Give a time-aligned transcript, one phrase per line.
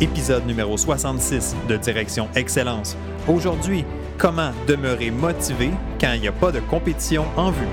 [0.00, 2.96] épisode numéro 66 de Direction Excellence.
[3.28, 3.84] Aujourd'hui,
[4.18, 5.70] comment demeurer motivé
[6.00, 7.66] quand il n'y a pas de compétition en vue?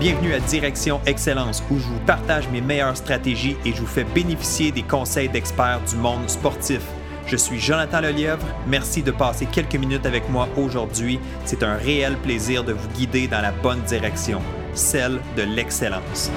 [0.00, 4.04] Bienvenue à Direction Excellence où je vous partage mes meilleures stratégies et je vous fais
[4.04, 6.80] bénéficier des conseils d'experts du monde sportif.
[7.26, 8.46] Je suis Jonathan Lelièvre.
[8.66, 11.20] Merci de passer quelques minutes avec moi aujourd'hui.
[11.44, 14.40] C'est un réel plaisir de vous guider dans la bonne direction,
[14.72, 16.30] celle de l'excellence.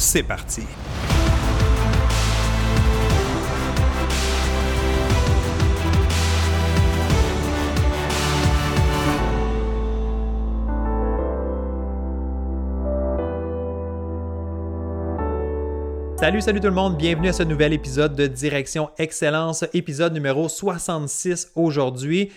[0.00, 0.62] C'est parti.
[16.16, 20.48] Salut, salut tout le monde, bienvenue à ce nouvel épisode de Direction Excellence, épisode numéro
[20.48, 22.30] 66 aujourd'hui.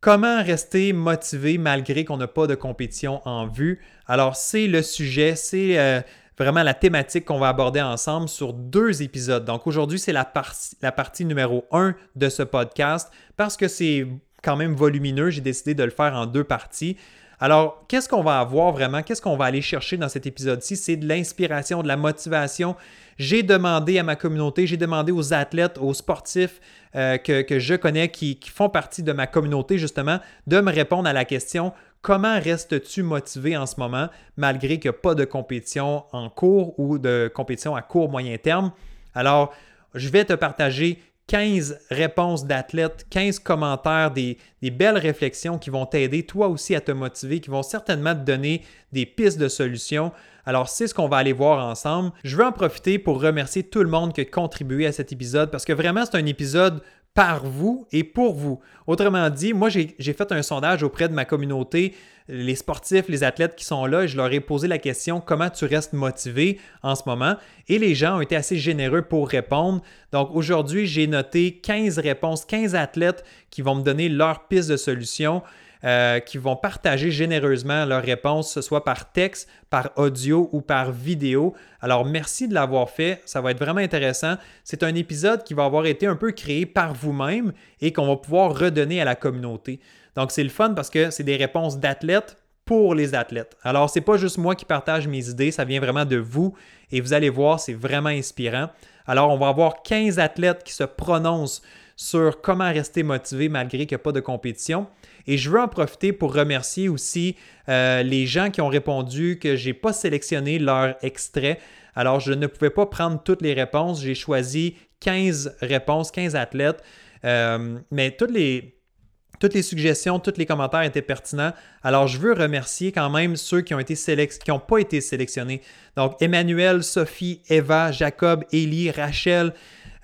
[0.00, 3.80] Comment rester motivé malgré qu'on n'a pas de compétition en vue?
[4.06, 6.00] Alors, c'est le sujet, c'est euh,
[6.40, 9.44] vraiment la thématique qu'on va aborder ensemble sur deux épisodes.
[9.44, 10.32] Donc, aujourd'hui, c'est la,
[10.80, 14.06] la partie numéro 1 de ce podcast parce que c'est
[14.42, 15.28] quand même volumineux.
[15.28, 16.96] J'ai décidé de le faire en deux parties.
[17.42, 19.02] Alors, qu'est-ce qu'on va avoir vraiment?
[19.02, 20.76] Qu'est-ce qu'on va aller chercher dans cet épisode-ci?
[20.76, 22.74] C'est de l'inspiration, de la motivation.
[23.18, 26.60] J'ai demandé à ma communauté, j'ai demandé aux athlètes, aux sportifs
[26.96, 31.12] euh, que, je connais qui, font partie de ma communauté, justement, de me répondre à
[31.12, 36.04] la question comment restes-tu motivé en ce moment malgré qu'il n'y a pas de compétition
[36.12, 38.72] en cours ou de compétition à court moyen terme?
[39.14, 39.52] Alors,
[39.94, 46.24] je vais te partager 15 réponses d'athlètes, 15 commentaires, des, belles réflexions qui vont t'aider
[46.24, 50.10] toi aussi à te motiver, qui vont certainement te donner des pistes de solutions.
[50.44, 52.10] Alors, c'est ce qu'on va aller voir ensemble.
[52.24, 55.52] Je veux en profiter pour remercier tout le monde qui a contribué à cet épisode
[55.52, 56.82] parce que vraiment, c'est un épisode
[57.20, 58.60] par vous et pour vous.
[58.86, 61.94] Autrement dit, moi, j'ai fait un sondage auprès de ma communauté,
[62.28, 65.50] les sportifs, les athlètes qui sont là, et je leur ai posé la question comment
[65.50, 67.34] tu restes motivé en ce moment?
[67.68, 69.82] Et les gens ont été assez généreux pour répondre.
[70.12, 74.78] Donc aujourd'hui, j'ai noté 15 réponses, 15 athlètes qui vont me donner leur piste de
[74.78, 75.42] solution.
[75.82, 80.92] Euh, qui vont partager généreusement leurs réponses, ce soit par texte, par audio ou par
[80.92, 81.54] vidéo.
[81.80, 83.22] Alors, merci de l'avoir fait.
[83.24, 84.34] Ça va être vraiment intéressant.
[84.62, 88.16] C'est un épisode qui va avoir été un peu créé par vous-même et qu'on va
[88.16, 89.80] pouvoir redonner à la communauté.
[90.16, 92.36] Donc, c'est le fun parce que c'est des réponses d'athlètes
[92.66, 93.56] pour les athlètes.
[93.62, 96.54] Alors, ce n'est pas juste moi qui partage mes idées, ça vient vraiment de vous
[96.92, 98.68] et vous allez voir, c'est vraiment inspirant.
[99.06, 101.62] Alors, on va avoir 15 athlètes qui se prononcent
[102.00, 104.86] sur comment rester motivé malgré qu'il n'y a pas de compétition.
[105.26, 107.36] Et je veux en profiter pour remercier aussi
[107.68, 111.58] euh, les gens qui ont répondu que je n'ai pas sélectionné leur extrait.
[111.94, 114.02] Alors, je ne pouvais pas prendre toutes les réponses.
[114.02, 116.82] J'ai choisi 15 réponses, 15 athlètes.
[117.26, 121.52] Euh, mais toutes les, suggestions, tous les commentaires étaient pertinents.
[121.82, 125.60] Alors, je veux remercier quand même ceux qui n'ont pas été sélectionnés.
[125.98, 129.52] Donc, Emmanuel, Sophie, Eva, Jacob, Élie, Rachel,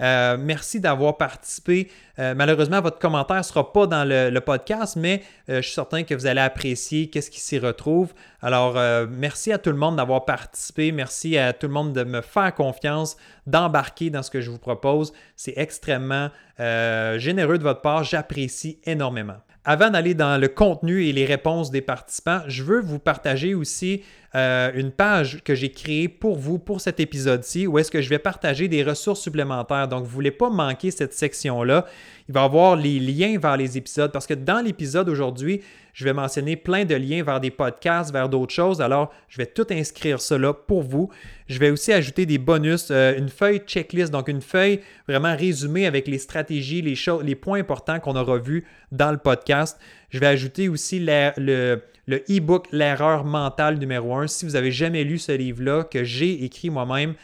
[0.01, 1.91] euh, merci d'avoir participé.
[2.19, 6.03] Euh, malheureusement, votre commentaire ne sera pas dans le, podcast, mais euh, je suis certain
[6.03, 8.13] que vous allez apprécier qu'est-ce qui s'y retrouve.
[8.43, 10.93] Alors, merci à tout le monde d'avoir participé.
[10.93, 14.59] Merci à tout le monde de me faire confiance, d'embarquer dans ce que je vous
[14.59, 15.13] propose.
[15.35, 18.05] C'est extrêmement généreux de votre part.
[18.05, 19.39] J'apprécie énormément.
[19.69, 24.05] Avant d'aller dans le contenu et les réponses des participants, je veux vous partager aussi
[24.37, 28.11] euh, une page que j'ai créée pour vous, pour cet épisode-ci, où est-ce que je
[28.11, 29.89] vais partager des ressources supplémentaires.
[29.89, 31.87] Donc, vous ne voulez pas manquer cette section-là.
[32.29, 35.63] Il va y avoir les liens vers les épisodes parce que dans l'épisode aujourd'hui,
[35.95, 38.83] je vais mentionner plein de liens vers des podcasts, vers d'autres choses.
[38.83, 41.09] Alors, je vais tout inscrire cela pour vous.
[41.49, 45.87] Je vais aussi ajouter des bonus, euh, une feuille checklist, donc une feuille vraiment résumée
[45.87, 49.79] avec les stratégies, les, les points importants qu'on aura vus dans le podcast.
[50.11, 54.29] Je vais ajouter aussi le, le e-book L'erreur mentale numéro 1.
[54.29, 57.15] Si vous n'avez jamais lu ce livre-là, que j'ai écrit moi-même,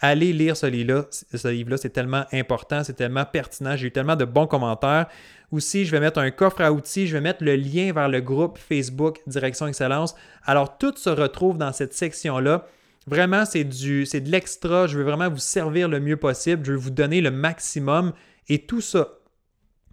[0.00, 1.06] allez lire ce livre-là.
[1.10, 3.76] Ce livre-là, c'est tellement important, c'est tellement pertinent.
[3.76, 5.06] J'ai eu tellement de bons commentaires.
[5.52, 8.20] Aussi, je vais mettre un coffre à outils, je vais mettre le lien vers le
[8.20, 10.14] groupe Facebook Direction Excellence.
[10.44, 12.66] Alors, tout se retrouve dans cette section-là.
[13.06, 13.66] Vraiment, c'est
[14.04, 14.86] c'est de l'extra.
[14.86, 16.64] Je veux vraiment vous servir le mieux possible.
[16.64, 18.12] Je veux vous donner le maximum.
[18.48, 19.18] Et tout ça,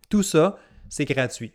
[0.10, 0.58] tout ça,
[0.90, 1.54] c'est gratuit.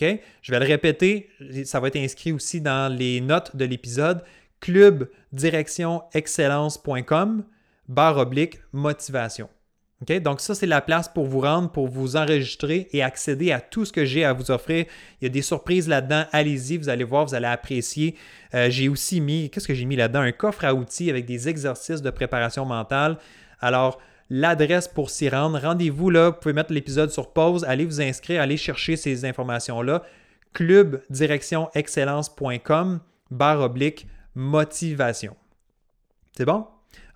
[0.00, 0.18] OK?
[0.40, 1.28] Je vais le répéter,
[1.64, 4.24] ça va être inscrit aussi dans les notes de l'épisode
[4.60, 7.44] clubdirectionexcellence.com
[7.86, 9.50] barre oblique motivation.
[10.00, 13.84] Donc ça, c'est la place pour vous rendre, pour vous enregistrer et accéder à tout
[13.84, 14.86] ce que j'ai à vous offrir.
[15.20, 16.24] Il y a des surprises là-dedans.
[16.32, 18.16] Allez-y, vous allez voir, vous allez apprécier.
[18.54, 20.20] Euh, j'ai aussi mis, qu'est-ce que j'ai mis là-dedans?
[20.20, 23.18] Un coffre à outils avec des exercices de préparation mentale.
[23.60, 24.00] Alors,
[24.30, 28.40] l'adresse pour s'y rendre, rendez-vous là, vous pouvez mettre l'épisode sur pause, allez vous inscrire,
[28.40, 30.02] allez chercher ces informations-là.
[30.54, 33.00] clubdirectionexcellence.com
[33.30, 35.36] barre oblique motivation.
[36.36, 36.66] C'est bon?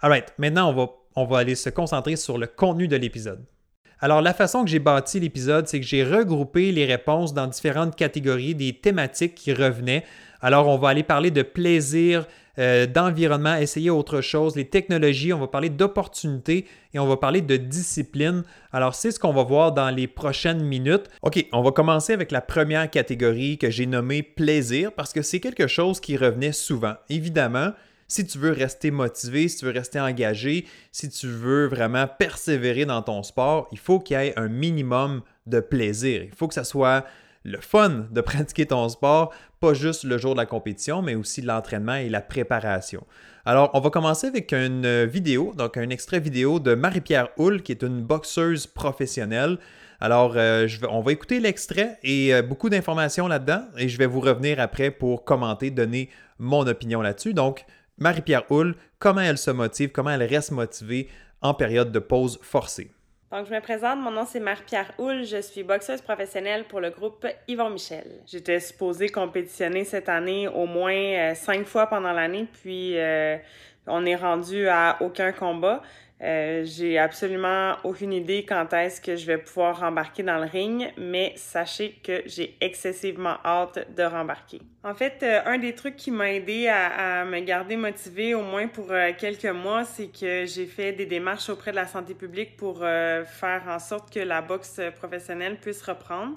[0.03, 3.45] Alright, maintenant on va on va aller se concentrer sur le contenu de l'épisode.
[4.01, 7.97] Alors, la façon que j'ai bâti l'épisode, c'est que j'ai regroupé les réponses dans différentes
[7.97, 10.05] catégories, des thématiques qui revenaient.
[10.43, 12.27] Alors, on va aller parler de plaisir,
[12.59, 17.41] euh, d'environnement, essayer autre chose, les technologies, on va parler d'opportunités et on va parler
[17.41, 18.43] de discipline.
[18.73, 21.09] Alors, c'est ce qu'on va voir dans les prochaines minutes.
[21.23, 25.41] OK, on va commencer avec la première catégorie que j'ai nommée plaisir parce que c'est
[25.41, 26.95] quelque chose qui revenait souvent.
[27.09, 27.71] Évidemment,
[28.09, 32.85] si tu veux rester motivé, si tu veux rester engagé, si tu veux vraiment persévérer
[32.85, 36.23] dans ton sport, il faut qu'il y ait un minimum de plaisir.
[36.23, 37.05] Il faut que ça soit
[37.45, 41.43] le fun de pratiquer ton sport, pas juste le jour de la compétition, mais aussi
[41.43, 43.05] l'entraînement et la préparation.
[43.47, 47.73] Alors, on va commencer avec une vidéo, donc un extrait vidéo de Marie-Pierre Hull, qui
[47.73, 49.59] est une boxeuse professionnelle.
[50.01, 54.21] Alors, euh, on va écouter l'extrait et euh, beaucoup d'informations là-dedans, et je vais vous
[54.21, 56.09] revenir après pour commenter, donner
[56.39, 57.35] mon opinion là-dessus.
[57.35, 57.65] Donc,
[57.99, 61.09] Marie-Pierre Hull, comment elle se motive, comment elle reste motivée
[61.41, 62.91] en période de pause forcée.
[63.31, 66.91] Donc, je me présente, mon nom c'est Marie-Pierre Hull, je suis boxeuse professionnelle pour le
[66.91, 68.23] groupe Yvon Michel.
[68.27, 73.37] J'étais supposée compétitionner cette année au moins euh, cinq fois pendant l'année, puis euh,
[73.87, 75.83] on est rendu à aucun combat.
[76.25, 80.91] Euh, j'ai absolument aucune idée quand est-ce que je vais pouvoir rembarquer dans le ring,
[80.97, 84.63] mais sachez que j'ai excessivement hâte de rembarquer.
[84.85, 88.69] En fait, euh, un des trucs qui m'a aidé à, me garder motivée, au moins
[88.69, 92.57] pour euh, quelques mois, c'est que j'ai fait des démarches auprès de la santé publique
[92.57, 96.37] pour faire en sorte que la boxe professionnelle puisse reprendre.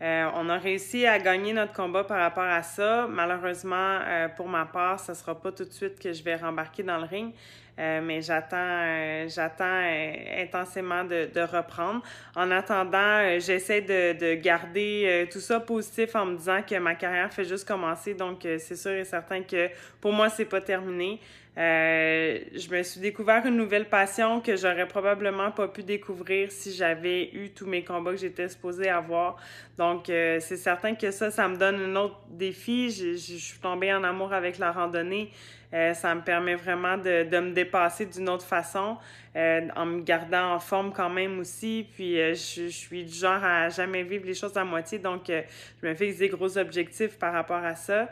[0.00, 3.06] On a réussi à gagner notre combat par rapport à ça.
[3.08, 4.00] Malheureusement,
[4.36, 7.04] pour ma part, ce sera pas tout de suite que je vais rembarquer dans le
[7.06, 7.32] ring.
[7.78, 12.02] Euh, mais j'attends, euh, j'attends euh, intensément de, de, reprendre.
[12.34, 17.30] En attendant, j'essaie de, de garder tout ça positif en me disant que ma carrière
[17.32, 18.14] fait juste commencer.
[18.14, 19.68] Donc, c'est sûr et certain que
[20.00, 21.20] pour moi, c'est pas terminé.
[21.58, 26.74] Euh, je me suis découvert une nouvelle passion que j'aurais probablement pas pu découvrir si
[26.74, 29.36] j'avais eu tous mes combats que j'étais supposée avoir.
[29.78, 32.90] Donc, euh, c'est certain que ça, ça me donne un autre défi.
[32.90, 35.30] Je, suis tombée en amour avec la randonnée.
[35.72, 38.98] Euh, ça me permet vraiment de, de me dépasser d'une autre façon,
[39.34, 41.86] en me gardant en forme quand même aussi.
[41.94, 44.98] Puis, je, je, suis du genre à jamais vivre les choses à moitié.
[44.98, 48.10] Donc, je me fixe des gros objectifs par rapport à ça.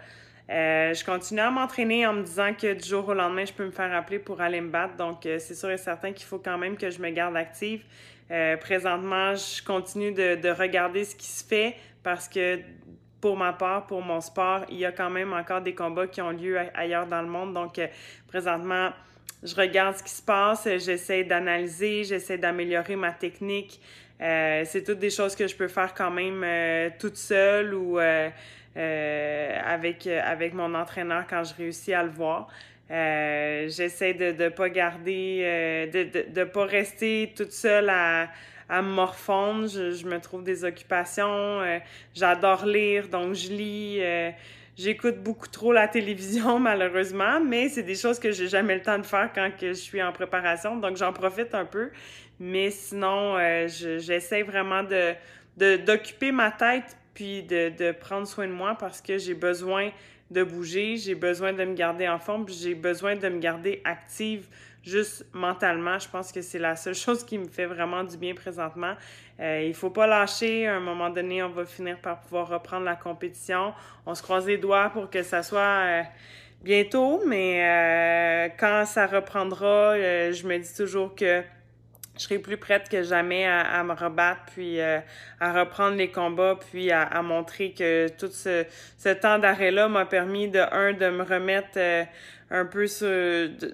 [0.51, 3.65] Euh, je continue à m'entraîner en me disant que du jour au lendemain, je peux
[3.65, 4.97] me faire appeler pour aller me battre.
[4.97, 7.83] Donc, euh, c'est sûr et certain qu'il faut quand même que je me garde active.
[8.31, 12.59] Euh, présentement, je continue de, de, regarder ce qui se fait parce que
[13.21, 16.21] pour ma part, pour mon sport, il y a quand même encore des combats qui
[16.21, 17.55] ont lieu ailleurs dans le monde.
[17.55, 17.81] Donc,
[18.29, 18.91] présentement,
[19.43, 23.81] je regarde ce qui se passe, j'essaie d'analyser, j'essaie d'améliorer ma technique.
[24.19, 27.99] c'est toutes des choses que je peux faire quand même toute seule ou
[28.77, 32.49] euh, avec, euh, avec mon entraîneur quand je réussis à le voir.
[32.91, 38.29] Euh, J'essaie de ne pas garder, euh, de, de, de, pas rester toute seule à,
[38.69, 39.69] à me morfondre.
[39.69, 41.61] Je, je me trouve des occupations.
[42.15, 44.03] J'adore lire, donc je lis.
[44.77, 48.99] J'écoute beaucoup trop la télévision, malheureusement, mais c'est des choses que j'ai jamais le temps
[48.99, 51.91] de faire quand que je suis en préparation, donc j'en profite un peu.
[52.41, 55.15] Mais sinon, j'essaie vraiment de
[55.57, 59.91] d'occuper ma tête puis de, de, prendre soin de moi parce que j'ai besoin
[60.31, 64.47] de bouger, j'ai besoin de me garder en forme, j'ai besoin de me garder active
[64.83, 65.99] juste mentalement.
[65.99, 68.95] Je pense que c'est la seule chose qui me fait vraiment du bien présentement.
[69.41, 70.67] Euh, il faut pas lâcher.
[70.67, 73.73] À un moment donné, on va finir par pouvoir reprendre la compétition.
[74.07, 76.03] On se croise les doigts pour que ça soit euh,
[76.65, 81.43] bientôt, mais euh, quand ça reprendra, euh, je me dis toujours que
[82.17, 85.01] je serai plus prête que jamais à, me rebattre, puis euh,
[85.41, 88.65] à reprendre les combats, puis à, montrer que tout ce,
[88.99, 92.05] ce temps d'arrêt-là m'a permis de, un, de me remettre euh,
[92.51, 93.09] un peu sur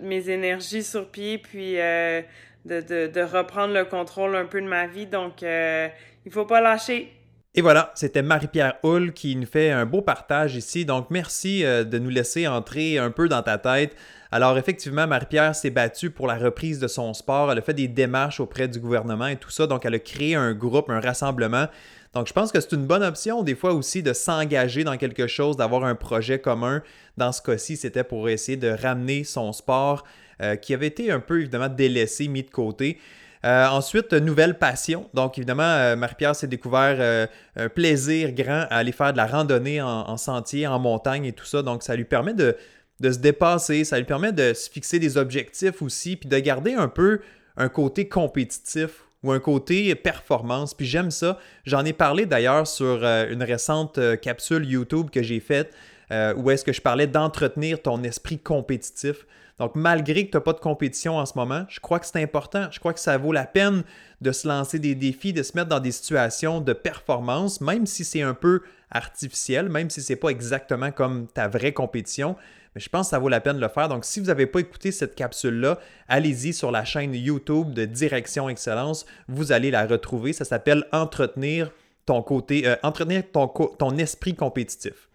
[0.00, 2.22] mes énergies sur pied, puis euh,
[2.64, 5.06] de, de, de, reprendre le contrôle un peu de ma vie.
[5.06, 7.12] Donc, il faut pas lâcher.
[7.54, 10.84] Et voilà, c'était Marie-Pierre Hull qui nous fait un beau partage ici.
[10.84, 13.96] Donc, merci de nous laisser entrer un peu dans ta tête
[14.32, 17.50] alors effectivement, Marie-Pierre s'est battue pour la reprise de son sport.
[17.50, 19.66] Elle a fait des démarches auprès du gouvernement et tout ça.
[19.66, 21.66] Donc elle a créé un groupe, un rassemblement.
[22.14, 25.26] Donc je pense que c'est une bonne option des fois aussi de s'engager dans quelque
[25.26, 26.82] chose, d'avoir un projet commun.
[27.16, 30.04] Dans ce cas-ci, c'était pour essayer de ramener son sport
[30.40, 32.98] euh, qui avait été un peu évidemment délaissé, mis de côté.
[33.44, 35.08] Ensuite, nouvelle passion.
[35.14, 40.16] Donc, évidemment, Marie-Pierre s'est découvert un plaisir grand à aller faire de la randonnée en,
[40.16, 41.62] sentier, en montagne et tout ça.
[41.62, 42.56] Donc, ça lui permet de,
[43.00, 46.74] de se dépasser, ça lui permet de se fixer des objectifs aussi, puis de garder
[46.74, 47.20] un peu
[47.56, 50.74] un côté compétitif ou un côté performance.
[50.74, 51.38] Puis j'aime ça.
[51.64, 55.74] J'en ai parlé d'ailleurs sur euh, une récente euh, capsule YouTube que j'ai faite
[56.10, 59.26] euh, où est-ce que je parlais d'entretenir ton esprit compétitif.
[59.60, 62.20] Donc malgré que tu n'as pas de compétition en ce moment, je crois que c'est
[62.20, 62.68] important.
[62.72, 63.84] Je crois que ça vaut la peine
[64.22, 68.02] de se lancer des défis, de se mettre dans des situations de performance, même si
[68.02, 72.36] c'est un peu artificiel, même si c'est pas exactement comme ta vraie compétition.
[72.74, 73.88] Mais je pense que ça vaut la peine de le faire.
[73.88, 78.48] Donc, si vous n'avez pas écouté cette capsule-là, allez-y sur la chaîne YouTube de Direction
[78.48, 79.04] Excellence.
[79.28, 80.32] Vous allez la retrouver.
[80.32, 81.70] Ça s'appelle Entretenir
[82.06, 85.09] ton côté, euh, entretenir ton, esprit compétitif.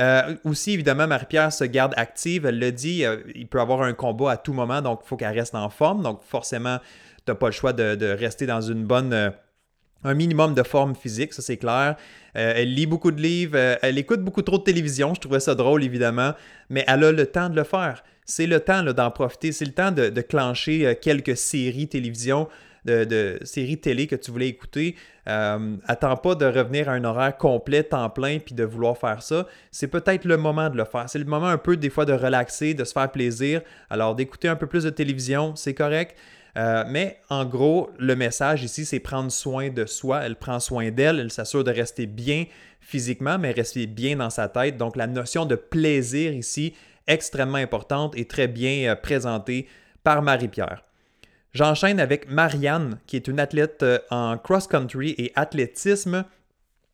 [0.00, 2.46] Euh, aussi, évidemment, Marie-Pierre se garde active.
[2.46, 5.16] Elle le dit, euh, il peut avoir un combat à tout moment, donc il faut
[5.16, 6.02] qu'elle reste en forme.
[6.02, 6.78] Donc, forcément,
[7.26, 9.32] tu n'as pas le choix de, rester dans une bonne
[10.04, 11.96] un minimum de forme physique, ça c'est clair.
[12.36, 15.40] Euh, elle lit beaucoup de livres, euh, elle écoute beaucoup trop de télévision, je trouvais
[15.40, 16.32] ça drôle évidemment,
[16.68, 18.02] mais elle a le temps de le faire.
[18.24, 22.48] C'est le temps d'en profiter, c'est le temps de, de clencher euh, quelques séries télévision,
[22.84, 24.96] de, séries télé que tu voulais écouter.
[25.26, 29.46] attends pas de revenir à un horaire complet, temps plein, puis de vouloir faire ça.
[29.70, 31.08] C'est peut-être le moment de le faire.
[31.08, 33.62] C'est le moment un peu des fois de relaxer, de se faire plaisir.
[33.90, 36.16] Alors d'écouter un peu plus de télévision, c'est correct.
[36.56, 40.22] Euh, mais en gros, le message ici, c'est prendre soin de soi.
[40.24, 42.46] Elle prend soin d'elle, elle s'assure de rester bien
[42.80, 44.76] physiquement, mais rester bien dans sa tête.
[44.76, 46.74] Donc la notion de plaisir ici,
[47.06, 49.68] extrêmement importante et très bien euh, présentée
[50.02, 50.82] par Marie-Pierre.
[51.52, 56.24] J'enchaîne avec Marianne, qui est une athlète euh, en cross-country et athlétisme.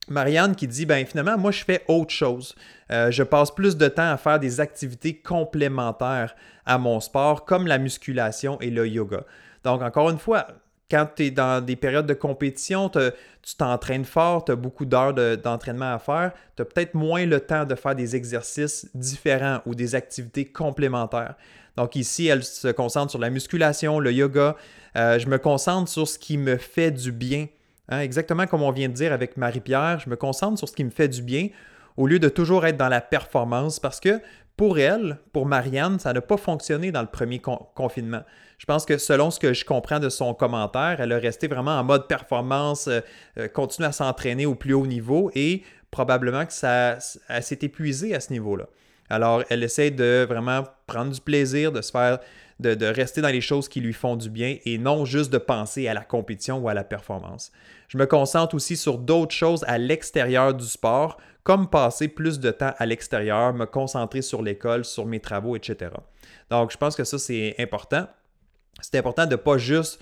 [0.09, 2.55] Marianne qui dit, ben finalement, moi je fais autre chose.
[2.89, 6.33] je passe plus de temps à faire des activités complémentaires
[6.65, 9.23] à mon sport, comme la musculation et le yoga.
[9.65, 10.47] Donc, encore une fois,
[10.89, 15.13] quand tu es dans des périodes de compétition, tu t'entraînes fort, tu as beaucoup d'heures
[15.13, 19.75] d'entraînement à faire, tu as peut-être moins le temps de faire des exercices différents ou
[19.75, 21.35] des activités complémentaires.
[21.77, 24.55] Donc ici, elle se concentre sur la musculation, le yoga.
[24.97, 27.47] Euh, je me concentre sur ce qui me fait du bien.
[27.89, 30.83] Hein, exactement comme on vient de dire avec Marie-Pierre, je me concentre sur ce qui
[30.83, 31.47] me fait du bien
[31.95, 34.21] au lieu de toujours être dans la performance parce que
[34.55, 38.23] pour elle, pour Marianne, ça n'a pas fonctionné dans le premier confinement.
[38.57, 41.77] Je pense que selon ce que je comprends de son commentaire, elle a resté vraiment
[41.77, 43.01] en mode performance, euh,
[43.37, 48.19] euh, continue à s'entraîner au plus haut niveau et probablement que ça, s'est épuisée à
[48.19, 48.67] ce niveau-là.
[49.09, 52.19] Alors, elle essaie de vraiment prendre du plaisir, de se faire,
[52.59, 55.87] de, rester dans les choses qui lui font du bien et non juste de penser
[55.87, 57.51] à la compétition ou à la performance.
[57.87, 62.51] Je me concentre aussi sur d'autres choses à l'extérieur du sport, comme passer plus de
[62.51, 65.91] temps à l'extérieur, me concentrer sur l'école, sur mes travaux, etc.
[66.49, 68.07] Donc, je pense que ça, c'est important
[68.81, 69.99] c'est important de pas juste.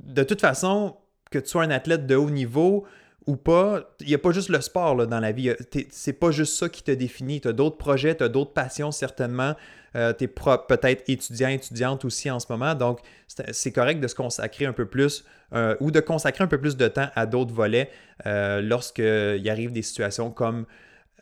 [0.00, 0.96] De toute façon,
[1.30, 2.84] que tu sois un athlète de haut niveau
[3.26, 5.52] ou pas, il n'y a pas juste le sport dans la vie.
[5.90, 7.40] C'est pas juste ça qui te définit.
[7.40, 9.54] Tu as d'autres projets, tu as d'autres passions certainement.
[9.94, 12.74] Euh, tu es peut-être étudiant, étudiante aussi en ce moment.
[12.74, 16.58] Donc, c'est correct de se consacrer un peu plus euh, ou de consacrer un peu
[16.58, 17.90] plus de temps à d'autres volets
[18.26, 20.66] euh, lorsqu'il arrive des situations comme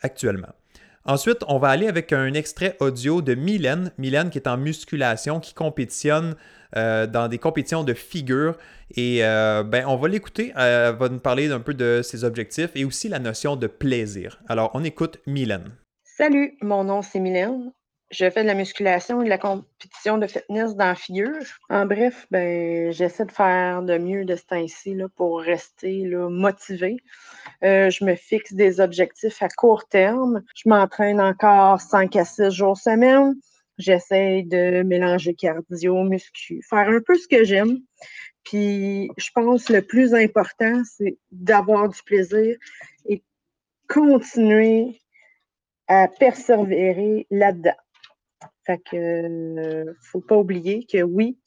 [0.03, 0.55] actuellement.
[1.05, 3.91] Ensuite, on va aller avec un extrait audio de Mylène.
[3.99, 6.37] Mylène qui est en musculation, qui compétitionne
[6.77, 8.57] euh, dans des compétitions de figure.
[8.95, 10.53] Et euh, ben, on va l'écouter.
[10.57, 14.41] Elle va nous parler d'un peu de ses objectifs et aussi la notion de plaisir.
[14.49, 15.73] Alors, on écoute Mylène.
[16.05, 17.73] Salut, mon nom c'est Mylène.
[18.11, 21.45] Je fais de la musculation et de la compétition de fitness dans figure.
[21.69, 26.97] En bref, ben, j'essaie de faire de mieux de ce temps-ci pour rester là, motivée.
[27.63, 30.43] Euh, je me fixe des objectifs à court terme.
[30.57, 33.37] Je m'entraîne encore 5 à 6 jours semaine.
[33.81, 37.79] J'essaie de mélanger cardio, muscu, faire un peu ce que j'aime.
[38.45, 42.57] Puis je pense que le plus important, c'est d'avoir du plaisir
[43.07, 43.23] et
[43.89, 45.01] continuer
[45.89, 47.77] à persévérer là-dedans.
[48.65, 51.39] Fait que euh, faut pas oublier que oui,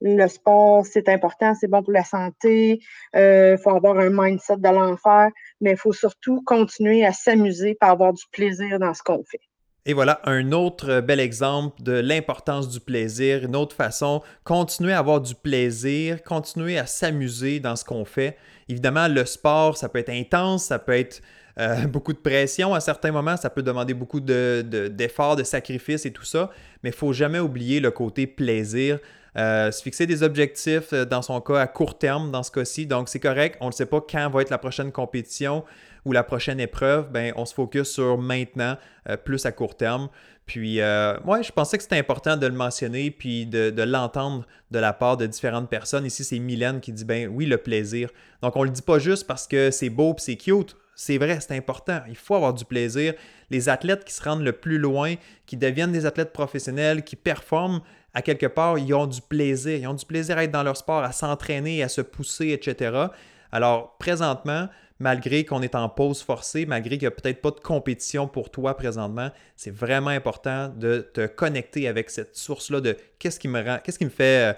[0.00, 2.80] le sport, c'est important, c'est bon pour la santé,
[3.14, 7.76] il euh, faut avoir un mindset de l'enfer, mais il faut surtout continuer à s'amuser
[7.78, 9.40] pour avoir du plaisir dans ce qu'on fait.
[9.86, 14.98] Et voilà un autre bel exemple de l'importance du plaisir, une autre façon, continuer à
[14.98, 18.36] avoir du plaisir, continuer à s'amuser dans ce qu'on fait.
[18.68, 21.22] Évidemment, le sport, ça peut être intense, ça peut être
[21.58, 26.04] euh, beaucoup de pression à certains moments, ça peut demander beaucoup d'efforts, de, de, sacrifices
[26.04, 26.50] et tout ça,
[26.82, 28.98] mais il ne faut jamais oublier le côté plaisir.
[29.36, 32.86] Euh, se fixer des objectifs, euh, dans son cas, à court terme, dans ce cas-ci.
[32.86, 33.56] Donc, c'est correct.
[33.60, 35.64] On ne sait pas quand va être la prochaine compétition
[36.04, 37.10] ou la prochaine épreuve.
[37.10, 38.76] Ben, on se focus sur maintenant,
[39.24, 40.08] plus à court terme.
[40.50, 44.92] Puis, euh, je pensais que c'était important de le mentionner puis de, l'entendre de la
[44.92, 46.04] part de différentes personnes.
[46.04, 48.10] Ici, c'est Mylène qui dit ben oui, le plaisir.
[48.42, 50.74] Donc, on le dit pas juste parce que c'est beau puis c'est cute.
[50.96, 52.00] C'est vrai, c'est important.
[52.08, 53.14] Il faut avoir du plaisir.
[53.50, 55.14] Les athlètes qui se rendent le plus loin,
[55.46, 57.80] qui deviennent des athlètes professionnels, qui performent,
[58.12, 59.78] à quelque part, ils ont du plaisir.
[59.78, 63.06] Ils ont du plaisir à être dans leur sport, à s'entraîner, à se pousser, etc.
[63.52, 64.68] Alors, présentement,
[65.00, 68.50] malgré qu'on est en pause forcée, malgré qu'il n'y a peut-être pas de compétition pour
[68.50, 73.64] toi présentement, c'est vraiment important de te connecter avec cette source-là de qu'est-ce qui me
[73.64, 74.52] rend, qu'est-ce qui me fait, euh,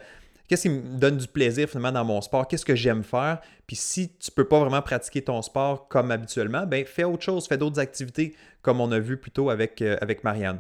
[0.49, 3.41] qu'est-ce qui me donne du plaisir finalement dans mon sport, qu'est-ce que j'aime faire.
[3.69, 7.23] Puis si tu ne peux pas vraiment pratiquer ton sport comme habituellement, ben fais autre
[7.23, 10.59] chose, fais d'autres activités comme on a vu plus tôt avec, euh, avec Marianne.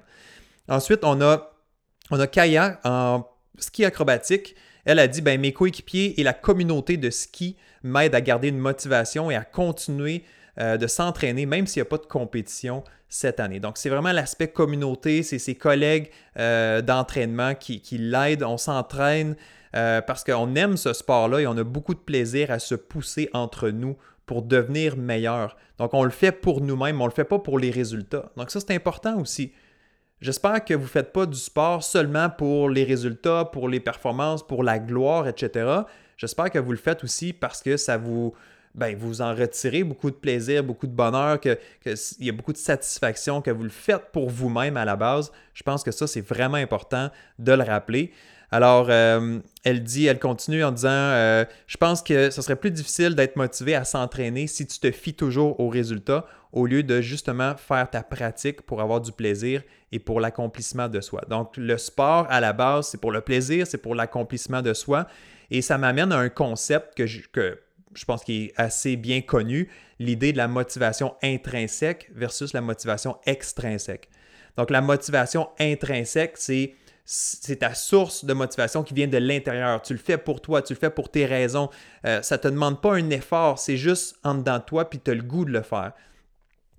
[0.68, 1.50] Ensuite, on a,
[2.12, 3.24] on a Kaya en
[3.58, 4.54] ski acrobatique.
[4.84, 8.58] Elle a dit ben, Mes coéquipiers et la communauté de ski m'aident à garder une
[8.58, 10.24] motivation et à continuer
[10.60, 13.60] euh, de s'entraîner, même s'il n'y a pas de compétition cette année.
[13.60, 18.42] Donc, c'est vraiment l'aspect communauté, c'est ses collègues euh, d'entraînement qui, l'aident.
[18.42, 19.36] On s'entraîne
[19.76, 23.30] euh, parce qu'on aime ce sport-là et on a beaucoup de plaisir à se pousser
[23.32, 23.96] entre nous
[24.26, 25.56] pour devenir meilleur.
[25.78, 28.30] Donc, on le fait pour nous-mêmes, on ne le fait pas pour les résultats.
[28.36, 29.52] Donc, ça, c'est important aussi.
[30.22, 34.46] J'espère que vous ne faites pas du sport seulement pour les résultats, pour les performances,
[34.46, 35.80] pour la gloire, etc.
[36.16, 38.32] J'espère que vous le faites aussi parce que ça vous,
[38.72, 41.58] ben, vous en retirez beaucoup de plaisir, beaucoup de bonheur, qu'il
[42.20, 45.32] y a beaucoup de satisfaction, que vous le faites pour vous-même à la base.
[45.54, 47.10] Je pense que ça, c'est vraiment important
[47.40, 48.12] de le rappeler.
[48.52, 52.70] Alors, euh, elle dit, elle continue en disant euh, Je pense que ce serait plus
[52.70, 57.00] difficile d'être motivé à s'entraîner si tu te fies toujours aux résultats au lieu de
[57.00, 61.22] justement faire ta pratique pour avoir du plaisir et pour l'accomplissement de soi.
[61.30, 65.06] Donc, le sport, à la base, c'est pour le plaisir, c'est pour l'accomplissement de soi.
[65.50, 67.58] Et ça m'amène à un concept que je, que
[67.94, 73.16] je pense qu'il est assez bien connu, l'idée de la motivation intrinsèque versus la motivation
[73.24, 74.10] extrinsèque.
[74.58, 79.82] Donc, la motivation intrinsèque, c'est c'est ta source de motivation qui vient de l'intérieur.
[79.82, 81.68] Tu le fais pour toi, tu le fais pour tes raisons.
[82.06, 85.00] Euh, ça ne te demande pas un effort, c'est juste en dedans de toi, puis
[85.00, 85.92] tu as le goût de le faire.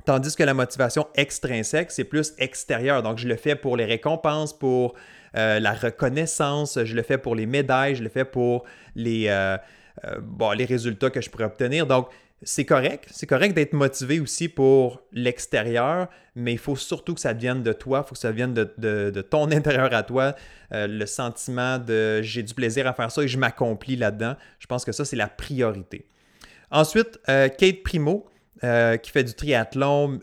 [0.06, 3.04] Tandis que la motivation extrinsèque, c'est plus extérieur.
[3.04, 4.96] Donc, je le fais pour les récompenses, pour
[5.38, 8.66] euh, la reconnaissance, je le fais pour les médailles, je le fais pour
[8.96, 9.58] les, euh,
[10.56, 11.88] les résultats que je pourrais obtenir.
[11.88, 12.10] Donc,
[12.46, 13.08] c'est correct.
[13.12, 17.74] C'est correct d'être motivé aussi pour l'extérieur, mais il faut surtout que ça vienne de
[17.74, 20.36] toi, il faut que ça vienne de, ton intérieur à toi,
[20.74, 24.36] euh, le sentiment de j'ai du plaisir à faire ça et je m'accomplis là-dedans.
[24.60, 26.06] Je pense que ça, c'est la priorité.
[26.72, 28.26] Ensuite, euh, Kate Primo,
[28.64, 30.20] euh, qui fait du triathlon,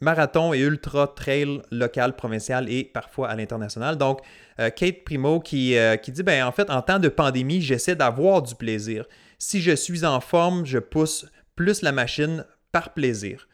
[0.00, 3.96] marathon et ultra trail local, provincial et parfois à l'international.
[3.96, 4.20] Donc,
[4.56, 5.76] Kate Primo qui,
[6.08, 9.06] dit, ben, en fait, en temps de pandémie, j'essaie d'avoir du plaisir.
[9.38, 11.26] Si je suis en forme, je pousse
[11.60, 13.46] plus la machine par plaisir.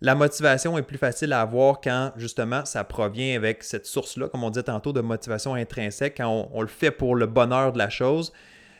[0.00, 4.42] La motivation est plus facile à avoir quand justement ça provient avec cette source-là, comme
[4.42, 7.88] on dit tantôt, de motivation intrinsèque, quand on, le fait pour le bonheur de la
[7.88, 8.32] chose.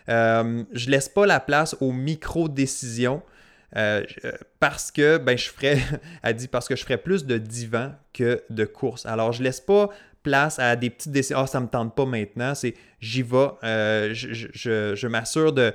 [0.09, 3.23] Euh, je laisse pas la place aux micro-décisions
[3.77, 5.79] euh, euh, parce que ben, je ferais,
[6.25, 9.07] elle dit parce que je plus de divan que de course.
[9.07, 9.91] Alors je laisse pas
[10.25, 11.39] place à des petites décisions.
[11.39, 12.57] Ah, ça me tente pas maintenant.
[12.57, 13.49] C'est j'y vais.
[13.63, 15.73] Euh, je m'assure de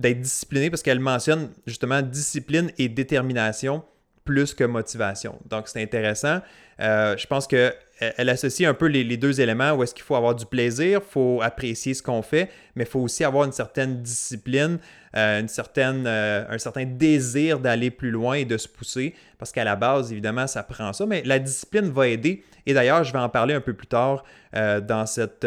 [0.00, 3.84] d'être discipliné parce qu'elle mentionne justement discipline et détermination
[4.24, 5.38] plus que motivation.
[5.48, 6.40] Donc, c'est intéressant.
[6.80, 10.34] Euh, je pense qu'elle associe un peu les, deux éléments où est-ce qu'il faut avoir
[10.34, 14.02] du plaisir, il faut apprécier ce qu'on fait, mais il faut aussi avoir une certaine
[14.02, 14.78] discipline,
[15.16, 19.52] euh, une certaine, euh, un certain désir d'aller plus loin et de se pousser, parce
[19.52, 22.44] qu'à la base, évidemment, ça prend ça, mais la discipline va aider.
[22.66, 25.46] Et d'ailleurs, je vais en parler un peu plus tard dans, cette,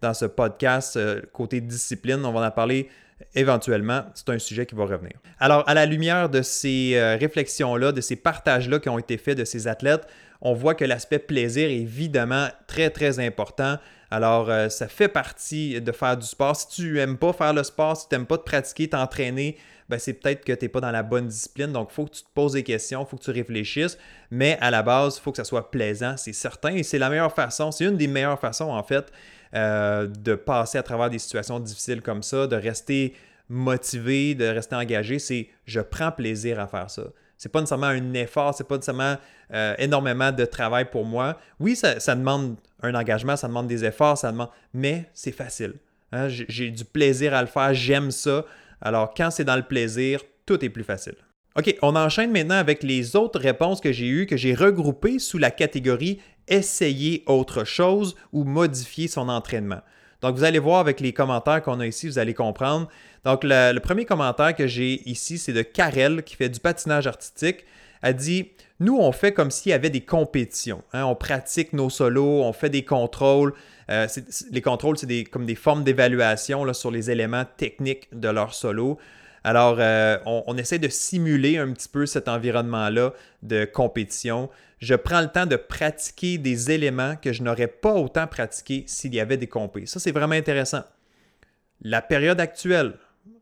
[0.00, 0.98] dans ce podcast
[1.32, 2.24] côté discipline.
[2.24, 2.88] On va en parler
[3.34, 5.18] éventuellement, c'est un sujet qui va revenir.
[5.38, 9.36] Alors, à la lumière de ces euh, réflexions-là, de ces partages-là qui ont été faits
[9.38, 10.06] de ces athlètes,
[10.40, 13.76] on voit que l'aspect plaisir est évidemment très, très important.
[14.10, 16.56] Alors, euh, ça fait partie de faire du sport.
[16.56, 19.98] Si tu n'aimes pas faire le sport, si tu n'aimes pas te pratiquer, t'entraîner, ben
[19.98, 21.72] c'est peut-être que tu n'es pas dans la bonne discipline.
[21.72, 23.98] Donc, il faut que tu te poses des questions, il faut que tu réfléchisses.
[24.30, 26.74] Mais à la base, il faut que ça soit plaisant, c'est certain.
[26.74, 29.10] Et c'est la meilleure façon, c'est une des meilleures façons, en fait,
[29.54, 33.14] euh, de passer à travers des situations difficiles comme ça, de rester
[33.48, 37.04] motivé, de rester engagé, c'est je prends plaisir à faire ça.
[37.38, 39.16] C'est pas nécessairement un effort, c'est pas nécessairement
[39.54, 41.38] euh, énormément de travail pour moi.
[41.60, 45.74] Oui, ça, demande un engagement, ça demande des efforts, ça demande, mais c'est facile.
[46.12, 46.28] Hein.
[46.28, 48.44] J'ai du plaisir à le faire, j'aime ça.
[48.80, 51.14] Alors quand c'est dans le plaisir, tout est plus facile.
[51.56, 55.38] OK, on enchaîne maintenant avec les autres réponses que j'ai eues, que j'ai regroupées sous
[55.38, 59.80] la catégorie essayer autre chose ou modifier son entraînement.
[60.20, 62.88] Donc, vous allez voir avec les commentaires qu'on a ici, vous allez comprendre.
[63.24, 67.64] Donc, le, premier commentaire que j'ai ici, c'est de Karel qui fait du patinage artistique.
[68.02, 70.82] Elle dit Nous, on fait comme s'il y avait des compétitions.
[70.92, 71.04] Hein.
[71.04, 73.54] On pratique nos solos, on fait des contrôles.
[73.90, 74.06] Euh,
[74.50, 78.98] les contrôles, c'est comme des formes d'évaluation sur les éléments techniques de leur solo.
[79.44, 84.50] Alors, euh, on, essaie de simuler un petit peu cet environnement-là de compétition.
[84.78, 89.14] Je prends le temps de pratiquer des éléments que je n'aurais pas autant pratiqué s'il
[89.14, 89.86] y avait des compés.
[89.86, 90.82] Ça, c'est vraiment intéressant.
[91.82, 92.94] La période actuelle,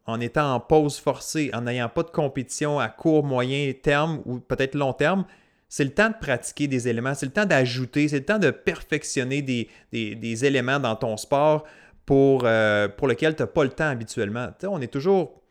[0.06, 4.38] en étant en pause forcée, en n'ayant pas de compétition à court, moyen terme ou
[4.38, 5.24] peut-être long terme,
[5.68, 8.50] c'est le temps de pratiquer des éléments, c'est le temps d'ajouter, c'est le temps de
[8.50, 11.64] perfectionner des, éléments dans ton sport
[12.06, 14.48] pour, euh, pour lequel tu n'as pas le temps habituellement.
[14.62, 15.42] on est toujours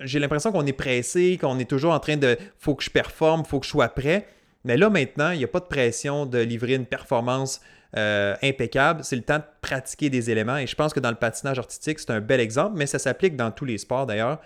[0.00, 3.44] j'ai l'impression qu'on est pressé, qu'on est toujours en train de faut que je performe,
[3.44, 4.26] faut que je sois prêt.
[4.66, 7.60] Mais là, maintenant, il n'y a pas de pression de livrer une performance
[7.96, 9.04] euh, impeccable.
[9.04, 10.56] C'est le temps de pratiquer des éléments.
[10.56, 13.36] Et je pense que dans le patinage artistique, c'est un bel exemple, mais ça s'applique
[13.36, 14.40] dans tous les sports d'ailleurs.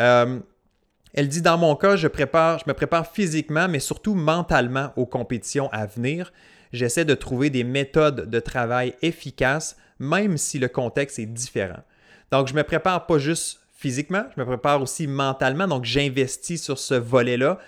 [0.00, 0.38] Euh,
[1.12, 5.68] elle dit dans mon cas, je, je me prépare physiquement, mais surtout mentalement aux compétitions
[5.72, 6.32] à venir.
[6.72, 11.82] J'essaie de trouver des méthodes de travail efficaces, même si le contexte est différent.
[12.30, 16.78] Donc, je me prépare pas juste physiquement, je me prépare aussi mentalement, donc j'investis sur
[16.78, 17.58] ce volet-là.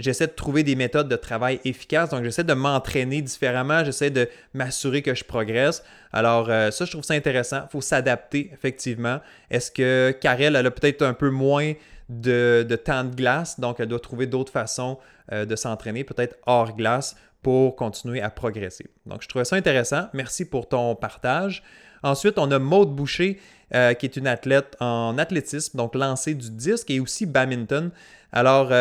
[0.00, 4.28] J'essaie de trouver des méthodes de travail efficaces, donc j'essaie de m'entraîner différemment, j'essaie de
[4.54, 5.84] m'assurer que je progresse.
[6.12, 7.62] Alors euh, ça, je trouve ça intéressant.
[7.68, 9.20] Il faut s'adapter, effectivement.
[9.50, 11.74] Est-ce que Karel, elle a peut-être un peu moins
[12.08, 14.98] de, temps de glace, donc elle doit trouver d'autres façons
[15.32, 18.86] euh, de s'entraîner, peut-être hors glace, pour continuer à progresser.
[19.06, 20.08] Donc je trouvais ça intéressant.
[20.14, 21.62] Merci pour ton partage.
[22.02, 23.38] Ensuite, on a Maude Boucher
[23.74, 27.90] euh, qui est une athlète en athlétisme, donc lancée du disque et aussi badminton.
[28.32, 28.72] Alors,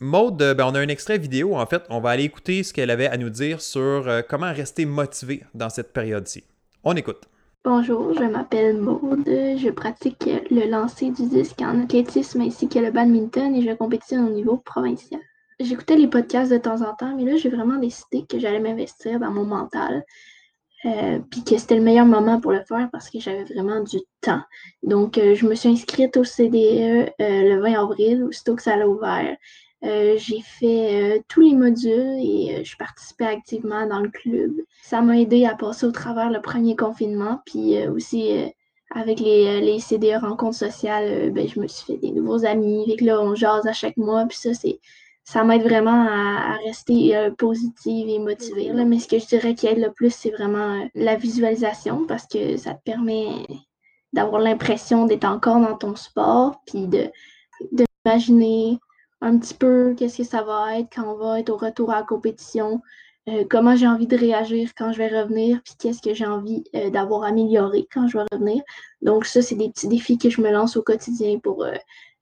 [0.00, 1.56] Maude, ben, on a un extrait vidéo.
[1.56, 4.52] En fait, on va aller écouter ce qu'elle avait à nous dire sur euh, comment
[4.52, 6.44] rester motivé dans cette période-ci.
[6.84, 7.22] On écoute.
[7.64, 9.24] Bonjour, je m'appelle Maude.
[9.26, 14.28] Je pratique le lancer du disque en athlétisme ainsi que le badminton et je compétitionne
[14.28, 15.20] au niveau provincial.
[15.58, 19.18] J'écoutais les podcasts de temps en temps, mais là, j'ai vraiment décidé que j'allais m'investir
[19.18, 20.04] dans mon mental.
[20.84, 23.98] Euh, puis que c'était le meilleur moment pour le faire parce que j'avais vraiment du
[24.20, 24.42] temps.
[24.82, 28.74] Donc, euh, je me suis inscrite au CDE euh, le 20 avril, aussitôt que ça
[28.74, 29.36] a ouvert.
[29.82, 34.52] J'ai fait tous les modules et je participais activement dans le club.
[34.82, 38.52] Ça m'a aidé à passer au travers le premier confinement, puis aussi
[38.90, 42.84] avec les, les CDE rencontres sociales, ben, je me suis fait des nouveaux amis.
[42.86, 44.80] Avec là, on jase à chaque mois, puis ça, c'est
[45.26, 48.72] ça m'aide vraiment à, rester euh, positive et motivée.
[48.72, 52.26] Mais ce que je dirais qui aide le plus, c'est vraiment euh, la visualisation parce
[52.26, 53.44] que ça te permet
[54.12, 57.10] d'avoir l'impression d'être encore dans ton sport, puis de
[57.72, 58.78] d'imaginer
[59.26, 61.96] un petit peu qu'est-ce que ça va être quand on va être au retour à
[61.96, 62.80] la compétition,
[63.28, 66.64] euh, comment j'ai envie de réagir quand je vais revenir, puis qu'est-ce que j'ai envie
[66.92, 68.62] d'avoir amélioré quand je vais revenir.
[69.02, 71.66] Donc ça, c'est des petits défis que je me lance au quotidien pour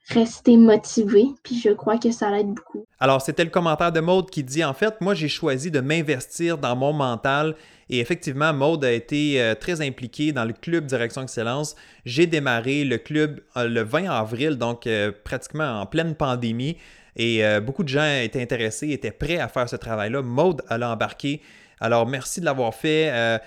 [0.08, 2.84] rester motivé, puis je crois que ça l'aide beaucoup.
[3.00, 6.58] Alors, c'était le commentaire de Maude qui dit En fait, moi, j'ai choisi de m'investir
[6.58, 7.54] dans mon mental.
[7.90, 11.76] Et effectivement, Maude a été euh, très impliquée dans le club Direction Excellence.
[12.04, 16.76] J'ai démarré le club euh, le 20 avril, donc euh, pratiquement en pleine pandémie.
[17.16, 20.20] Et beaucoup de gens étaient intéressés, étaient prêts à faire ce travail-là.
[20.20, 21.40] Maude a embarqué.
[21.78, 23.40] Alors, merci de l'avoir fait.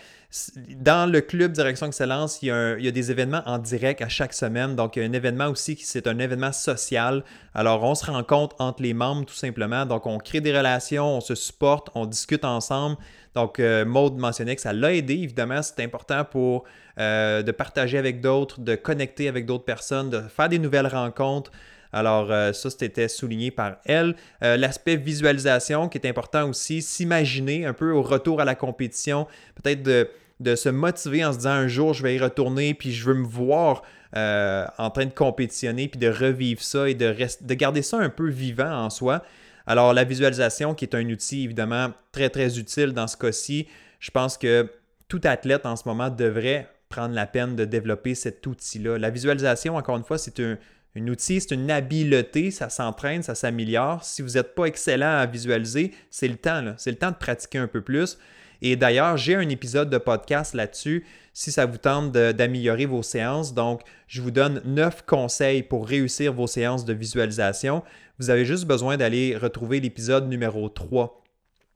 [0.81, 4.75] Dans le club Direction Excellence, il y, a des événements en direct à chaque semaine.
[4.75, 7.23] Donc, il y a un événement aussi qui c'est un événement social.
[7.53, 9.85] Alors, on se rencontre entre les membres tout simplement.
[9.85, 12.97] Donc, on crée des relations, on se supporte, on discute ensemble.
[13.35, 15.13] Donc, euh, Maude mentionnait que ça l'a aidé.
[15.15, 16.65] Évidemment, c'est important pour
[16.99, 21.51] euh, de partager avec d'autres, de connecter avec d'autres personnes, de faire des nouvelles rencontres.
[21.93, 24.15] Alors, euh, ça, c'était souligné par elle.
[24.43, 29.27] Euh, l'aspect visualisation qui est important aussi, s'imaginer un peu au retour à la compétition,
[29.61, 30.09] peut-être de,
[30.55, 33.25] se motiver en se disant un jour, je vais y retourner, puis je veux me
[33.25, 33.83] voir
[34.15, 38.09] euh, en train de compétitionner, puis de revivre ça et de, de garder ça un
[38.09, 39.23] peu vivant en soi.
[39.65, 43.67] Alors, la visualisation, qui est un outil évidemment très, très utile dans ce cas-ci,
[43.99, 44.71] je pense que
[45.07, 48.97] tout athlète en ce moment devrait prendre la peine de développer cet outil-là.
[48.97, 50.57] La visualisation, encore une fois, c'est un,
[50.95, 54.03] un outil, c'est une habileté, ça s'entraîne, ça s'améliore.
[54.03, 57.57] Si vous n'êtes pas excellent à visualiser, c'est le temps, c'est le temps de pratiquer
[57.57, 58.17] un peu plus.
[58.61, 63.53] Et d'ailleurs, j'ai un épisode de podcast là-dessus si ça vous tente d'améliorer vos séances.
[63.53, 67.83] Donc, je vous donne neuf conseils pour réussir vos séances de visualisation.
[68.17, 71.23] Vous avez juste besoin d'aller retrouver l'épisode numéro 3.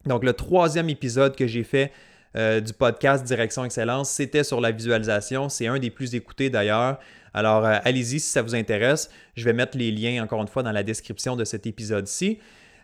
[0.07, 1.91] Donc, le troisième épisode que j'ai fait
[2.35, 5.49] euh, du podcast Direction Excellence, c'était sur la visualisation.
[5.49, 6.97] C'est un des plus écoutés d'ailleurs.
[7.33, 9.11] Alors, euh, allez-y si ça vous intéresse.
[9.35, 12.39] Je vais mettre les liens, encore une fois, dans la description de cet épisode-ci.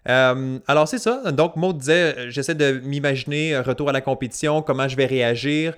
[0.08, 1.32] Euh, alors, c'est ça.
[1.32, 5.76] Donc, Maud disait, euh, j'essaie de m'imaginer retour à la compétition, comment je vais réagir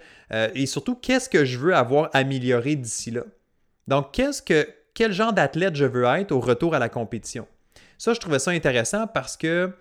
[0.54, 3.24] et surtout, qu'est-ce que je veux avoir amélioré d'ici là?
[3.88, 7.48] Donc, qu'est-ce que, quel genre d'athlète je veux être au retour à la compétition?
[7.98, 9.72] Ça, je trouvais ça intéressant parce que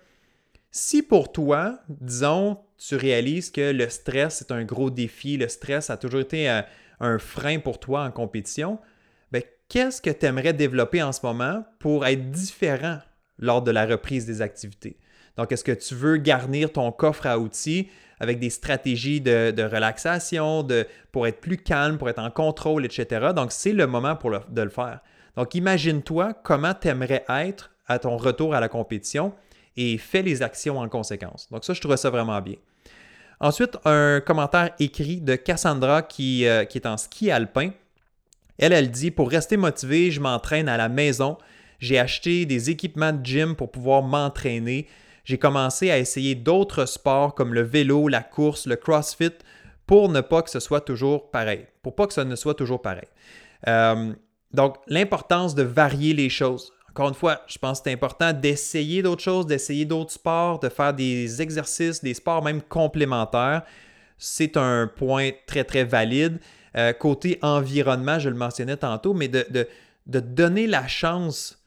[0.71, 5.91] si pour toi, disons, tu réalises que le stress est un gros défi, le stress
[5.91, 6.65] a toujours été un,
[6.99, 8.79] un frein pour toi en compétition,
[9.31, 12.99] ben, qu'est-ce que tu aimerais développer en ce moment pour être différent
[13.39, 14.97] lors de la reprise des activités?
[15.37, 17.87] Donc, est-ce que tu veux garnir ton coffre à outils
[18.19, 20.67] avec des stratégies de, relaxation,
[21.11, 23.27] pour être plus calme, pour être en contrôle, etc.
[23.35, 24.99] Donc, c'est le moment pour de le faire.
[25.37, 29.33] Donc, imagine-toi comment tu aimerais être à ton retour à la compétition
[29.77, 31.47] et fais les actions en conséquence.
[31.49, 32.57] Donc, ça, je trouve ça vraiment bien.
[33.39, 37.71] Ensuite, un commentaire écrit de Cassandra qui, euh, qui est en ski alpin.
[38.57, 41.37] Elle, elle dit Pour rester motivé, je m'entraîne à la maison.
[41.79, 44.87] J'ai acheté des équipements de gym pour pouvoir m'entraîner
[45.29, 49.29] j'ai commencé à essayer d'autres sports comme le vélo, la course, le crossfit
[49.85, 52.81] pour ne pas que ce soit toujours pareil, pour pas que ce ne soit toujours
[52.81, 53.07] pareil.
[53.67, 54.11] Euh,
[54.55, 56.73] donc, l'importance de varier les choses.
[56.89, 60.67] Encore une fois, je pense que c'est important d'essayer d'autres choses, d'essayer d'autres sports, de
[60.67, 63.61] faire des exercices, des sports même complémentaires.
[64.17, 66.39] C'est un point très, très valide.
[66.75, 69.45] Euh, côté environnement, je le mentionnais tantôt, mais de,
[70.07, 71.58] de donner la chance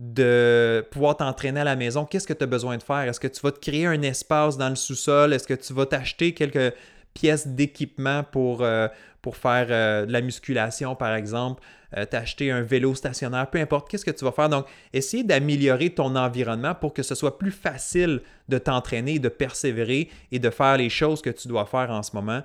[0.00, 3.00] de pouvoir t'entraîner à la maison, qu'est-ce que tu as besoin de faire?
[3.00, 5.34] Est-ce que tu vas te créer un espace dans le sous-sol?
[5.34, 6.74] Est-ce que tu vas t'acheter quelques
[7.12, 8.88] pièces d'équipement pour, euh,
[9.34, 11.62] faire euh, de la musculation, par exemple?
[11.98, 14.48] Euh, t'acheter un vélo stationnaire, peu importe, qu'est-ce que tu vas faire?
[14.48, 20.08] Donc, essayer d'améliorer ton environnement pour que ce soit plus facile de t'entraîner, de persévérer
[20.32, 22.42] et de faire les choses que tu dois faire en ce moment.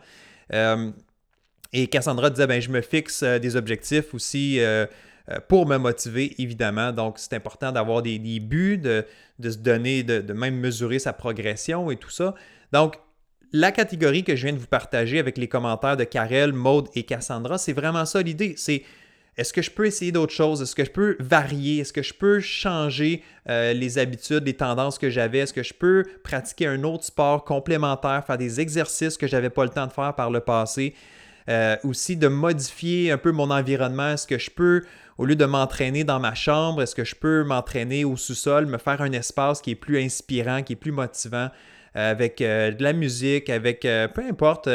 [1.72, 4.60] et Cassandra disait, ben, je me fixe des objectifs aussi
[5.48, 6.92] pour me motiver, évidemment.
[6.92, 9.06] Donc, c'est important d'avoir des, buts, de,
[9.42, 12.36] se donner, de, même mesurer sa progression et tout ça.
[12.72, 12.96] Donc,
[13.52, 17.04] la catégorie que je viens de vous partager avec les commentaires de Karel, Maude et
[17.04, 18.56] Cassandra, c'est vraiment ça l'idée.
[18.58, 18.84] C'est
[19.38, 20.62] est-ce que je peux essayer d'autres choses?
[20.62, 21.80] Est-ce que je peux varier?
[21.80, 25.40] Est-ce que je peux changer euh, les habitudes, les tendances que j'avais?
[25.40, 29.50] Est-ce que je peux pratiquer un autre sport complémentaire, faire des exercices que je n'avais
[29.50, 30.94] pas le temps de faire par le passé?
[31.48, 34.14] Euh, aussi de modifier un peu mon environnement.
[34.14, 34.84] Est-ce que je peux
[35.18, 38.78] au lieu de m'entraîner dans ma chambre, est-ce que je peux m'entraîner au sous-sol, me
[38.78, 41.50] faire un espace qui est plus inspirant, qui est plus motivant,
[41.96, 44.70] euh, avec euh, de la musique, avec euh, peu importe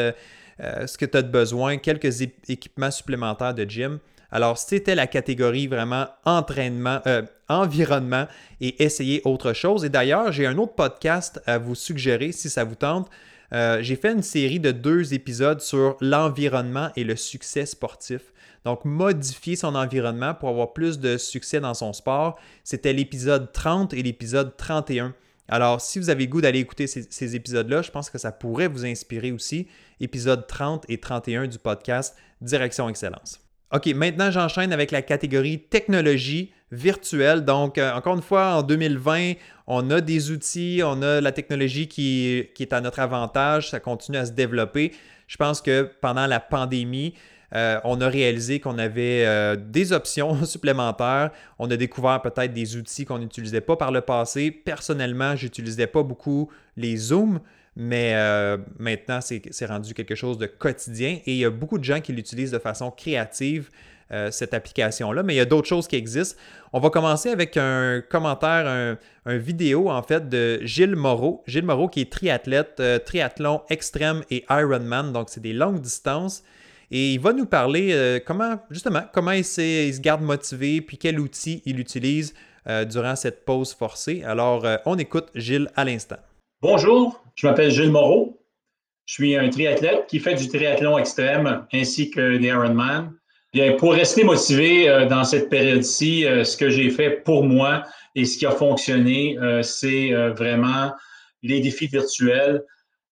[0.85, 3.97] ce que tu as de besoin, quelques équipements supplémentaires de gym.
[4.31, 7.01] Alors, c'était la catégorie vraiment entraînement,
[7.49, 8.27] environnement
[8.59, 9.83] et essayer autre chose.
[9.85, 13.09] Et d'ailleurs, j'ai un autre podcast à vous suggérer si ça vous tente.
[13.51, 18.33] J'ai fait une série de deux épisodes sur l'environnement et le succès sportif.
[18.63, 23.93] Donc, modifier son environnement pour avoir plus de succès dans son sport, c'était l'épisode 30
[23.93, 25.15] et l'épisode 31.
[25.47, 28.85] Alors, si vous avez goût d'aller écouter ces, épisodes-là, je pense que ça pourrait vous
[28.85, 29.67] inspirer aussi.
[29.99, 33.41] Épisode 30 et 31 du podcast Direction Excellence.
[33.73, 37.43] OK, maintenant j'enchaîne avec la catégorie technologie virtuelle.
[37.43, 39.33] Donc, euh, encore une fois, en 2020,
[39.67, 43.79] on a des outils, on a la technologie qui, qui, est à notre avantage, ça
[43.79, 44.93] continue à se développer.
[45.27, 47.13] Je pense que pendant la pandémie,
[47.53, 51.31] euh, on a réalisé qu'on avait euh, des options supplémentaires.
[51.59, 54.51] On a découvert peut-être des outils qu'on n'utilisait pas par le passé.
[54.51, 57.41] Personnellement, je n'utilisais pas beaucoup les Zooms,
[57.75, 58.13] mais
[58.79, 62.11] maintenant, c'est rendu quelque chose de quotidien et il y a beaucoup de gens qui
[62.11, 63.69] l'utilisent de façon créative.
[64.29, 66.39] Cette application-là, mais il y a d'autres choses qui existent.
[66.73, 71.43] On va commencer avec un commentaire, un, vidéo en fait de Gilles Moreau.
[71.47, 76.43] Gilles Moreau qui est triathlète, triathlon extrême et Ironman, donc c'est des longues distances.
[76.91, 81.19] Et il va nous parler euh, comment, justement, comment il, se garde motivé, puis quel
[81.21, 82.33] outil il utilise
[82.67, 84.23] euh, durant cette pause forcée.
[84.25, 86.17] Alors, euh, on écoute Gilles à l'instant.
[86.61, 88.37] Bonjour, je m'appelle Gilles Moreau.
[89.05, 93.13] Je suis un triathlète qui fait du triathlon extrême ainsi que des Ironman.
[93.53, 97.83] Bien, pour rester motivé dans cette période-ci, ce que j'ai fait pour moi
[98.15, 100.91] et ce qui a fonctionné, c'est vraiment
[101.43, 102.63] les défis virtuels.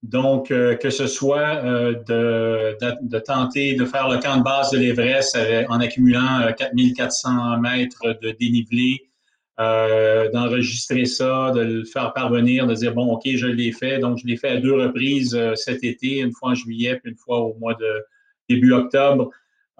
[0.03, 4.71] Donc, euh, que ce soit euh, de, de, tenter de faire le camp de base
[4.71, 9.09] de l'Everest en accumulant 4400 euh, mètres de dénivelé,
[9.57, 13.99] d'enregistrer ça, de le faire parvenir, de dire, bon, OK, je l'ai fait.
[13.99, 17.17] Donc, je l'ai fait à deux reprises cet été, une fois en juillet, puis une
[17.17, 18.05] fois au mois de
[18.47, 19.29] début octobre.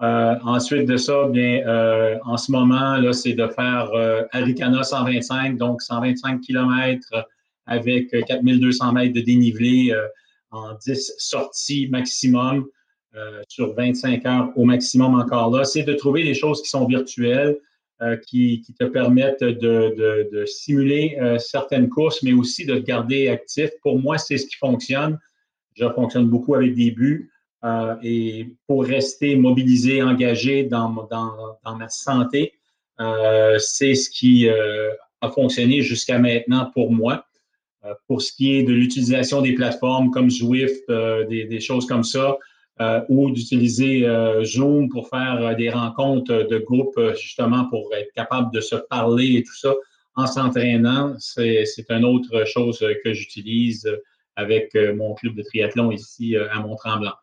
[0.00, 1.62] Ensuite de ça, bien,
[2.24, 3.90] en ce moment, là, c'est de faire
[4.32, 7.28] Arikana 125, donc 125 kilomètres
[7.70, 10.06] avec 4200 mètres de dénivelé euh,
[10.50, 12.66] en 10 sorties maximum
[13.14, 15.64] euh, sur 25 heures au maximum encore là.
[15.64, 17.56] C'est de trouver des choses qui sont virtuelles,
[18.02, 23.70] euh, qui, te permettent de, simuler certaines courses, mais aussi de te garder actif.
[23.82, 25.18] Pour moi, c'est ce qui fonctionne.
[25.74, 27.30] Je fonctionne beaucoup avec des buts.
[28.02, 32.54] Et pour rester mobilisé, engagé dans, ma santé,
[32.98, 37.24] c'est ce qui a fonctionné jusqu'à maintenant pour moi.
[37.86, 42.04] Euh, pour ce qui est de l'utilisation des plateformes comme Zwift, euh, des, choses comme
[42.04, 42.36] ça,
[42.80, 44.06] euh, ou d'utiliser
[44.44, 49.42] Zoom pour faire des rencontres de groupe, justement pour être capable de se parler et
[49.42, 49.74] tout ça
[50.16, 53.88] en s'entraînant, c'est une autre chose que j'utilise
[54.36, 57.14] avec mon club de triathlon ici à Mont-Tremblant.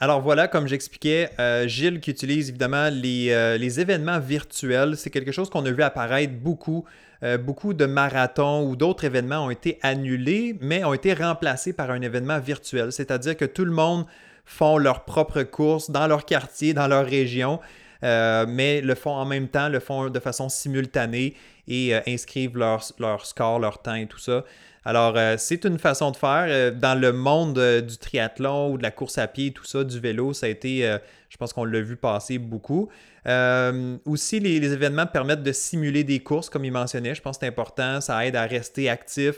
[0.00, 1.30] Alors voilà, comme j'expliquais,
[1.66, 6.32] Gilles qui utilise évidemment les, les événements virtuels, c'est quelque chose qu'on a vu apparaître
[6.34, 6.84] beaucoup
[7.24, 11.90] euh, beaucoup de marathons ou d'autres événements ont été annulés, mais ont été remplacés par
[11.90, 12.92] un événement virtuel.
[12.92, 14.04] C'est-à-dire que tout le monde
[14.44, 17.60] font leur propre course dans leur quartier, dans leur région,
[18.02, 21.34] euh, mais le font en même temps, le font de façon simultanée
[21.66, 24.44] et euh, inscrivent leur, leur, score, leur temps et tout ça.
[24.84, 26.72] Alors, c'est une façon de faire.
[26.72, 30.34] dans le monde du triathlon ou de la course à pied, tout ça, du vélo,
[30.34, 30.98] ça a été,
[31.30, 32.90] je pense qu'on l'a vu passer beaucoup.
[33.26, 37.14] Euh, aussi, les, événements permettent de simuler des courses, comme il mentionnait.
[37.14, 38.00] Je pense que c'est important.
[38.00, 39.36] Ça aide à rester actif.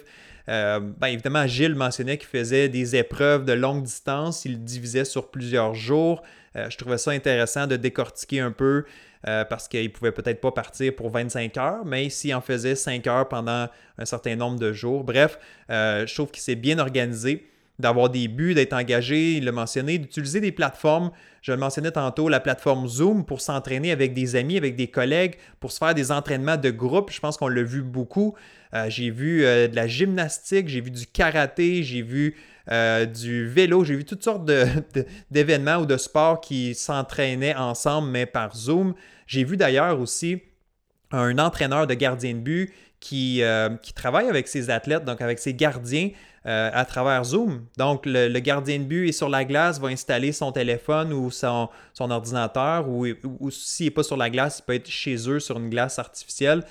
[0.48, 4.44] Euh, ben, évidemment, Gilles mentionnait qu'il faisait des épreuves de longue distance.
[4.44, 6.22] Il divisait sur plusieurs jours.
[6.56, 8.84] Euh, je trouvais ça intéressant de décortiquer un peu
[9.50, 13.04] parce qu'il ne pouvait peut-être pas partir pour 25 heures, mais s'il en faisait 5
[13.08, 13.66] heures pendant
[13.98, 15.02] un certain nombre de jours.
[15.02, 19.98] Bref, je trouve qu'il s'est bien organisé d'avoir des buts, d'être engagé, il l'a mentionné,
[19.98, 21.10] d'utiliser des plateformes.
[21.42, 25.34] Je le mentionnais tantôt, la plateforme Zoom pour s'entraîner avec des amis, avec des collègues,
[25.60, 27.10] pour se faire des entraînements de groupe.
[27.12, 28.34] Je pense qu'on l'a vu beaucoup.
[28.74, 32.36] Euh, j'ai vu euh, de la gymnastique, j'ai vu du karaté, j'ai vu
[32.70, 34.50] euh, du vélo, j'ai vu toutes sortes
[35.30, 38.94] d'événements ou de sports qui s'entraînaient ensemble, mais par Zoom.
[39.26, 40.42] J'ai vu d'ailleurs aussi
[41.12, 43.42] un entraîneur de gardien de but qui,
[43.82, 46.10] qui travaille avec ses athlètes, donc avec ses gardiens,
[46.46, 47.64] euh, à travers Zoom.
[47.76, 51.68] Donc, le, gardien de but est sur la glace, va installer son téléphone ou son,
[51.98, 53.04] ordinateur, ou,
[53.50, 56.62] s'il n'est pas sur la glace, il peut être chez eux sur une glace artificielle.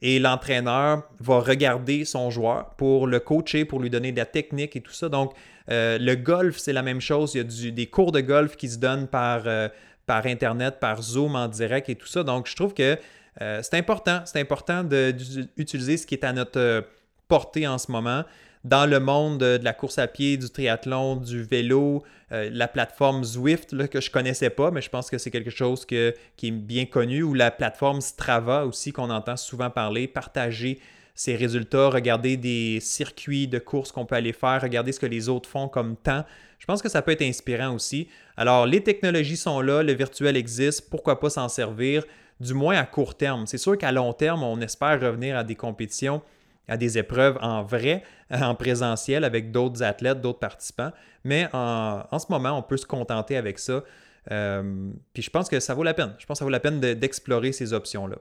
[0.00, 4.76] Et l'entraîneur va regarder son joueur pour le coacher, pour lui donner de la technique
[4.76, 5.10] et tout ça.
[5.10, 5.34] Donc,
[5.70, 7.34] euh, le golf, c'est la même chose.
[7.34, 9.68] Il y a des cours de golf qui se donnent par, euh,
[10.06, 12.22] par Internet, par Zoom en direct et tout ça.
[12.22, 12.96] Donc, je trouve que
[13.38, 14.22] c'est important.
[14.24, 16.84] C'est important d'utiliser ce qui est à notre
[17.28, 18.24] portée en ce moment
[18.64, 23.24] dans le monde de la course à pied, du triathlon, du vélo, euh, la plateforme
[23.24, 26.50] Zwift là, que je connaissais pas, mais je pense que c'est quelque chose qui est
[26.50, 30.80] bien connu, ou la plateforme Strava aussi qu'on entend souvent parler, partager
[31.14, 35.28] ses résultats, regarder des circuits de course qu'on peut aller faire, regarder ce que les
[35.28, 36.24] autres font comme temps.
[36.58, 38.08] Je pense que ça peut être inspirant aussi.
[38.36, 42.04] Alors, les technologies sont là, le virtuel existe, pourquoi pas s'en servir,
[42.40, 43.46] du moins à court terme.
[43.46, 46.22] C'est sûr qu'à long terme, on espère revenir à des compétitions
[46.68, 50.92] à des épreuves en vrai, en présentiel avec d'autres athlètes, d'autres participants.
[51.24, 53.82] Mais en, ce moment, on peut se contenter avec ça.
[54.30, 56.14] Euh, puis je pense que ça vaut la peine.
[56.18, 58.16] Je pense que ça vaut la peine d'explorer ces options-là.